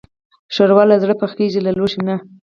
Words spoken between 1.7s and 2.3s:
لوښي نه.